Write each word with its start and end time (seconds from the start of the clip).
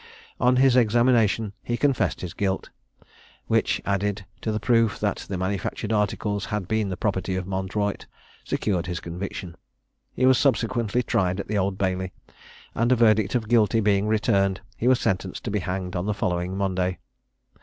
On 0.39 0.55
his 0.55 0.75
examination 0.75 1.53
he 1.61 1.77
confessed 1.77 2.21
his 2.21 2.33
guilt, 2.33 2.71
which, 3.45 3.79
added 3.85 4.25
to 4.41 4.51
the 4.51 4.59
proof 4.59 4.99
that 4.99 5.17
the 5.29 5.37
manufactured 5.37 5.93
articles 5.93 6.45
had 6.45 6.67
been 6.67 6.89
the 6.89 6.97
property 6.97 7.35
of 7.35 7.45
Mondroyte, 7.45 8.07
secured 8.43 8.87
his 8.87 8.99
conviction. 8.99 9.55
He 10.15 10.25
was 10.25 10.39
subsequently 10.39 11.03
tried 11.03 11.39
at 11.39 11.47
the 11.47 11.57
Old 11.59 11.77
Bailey, 11.77 12.13
and 12.73 12.91
a 12.91 12.95
verdict 12.95 13.35
of 13.35 13.47
Guilty 13.47 13.79
being 13.79 14.07
returned, 14.07 14.61
he 14.75 14.87
was 14.87 14.99
sentenced 14.99 15.43
to 15.43 15.51
be 15.51 15.59
hanged 15.59 15.95
on 15.95 16.07
the 16.07 16.15
following 16.15 16.57
Monday. 16.57 16.97